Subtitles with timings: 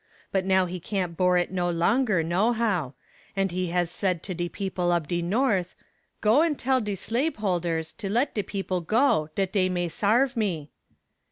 [0.31, 2.95] But now he can't bore it no longer, no how;
[3.35, 5.75] and he has said to de people ob de North
[6.21, 10.71] go and tell de slaveholders to let de people go, dat dey may sarve me."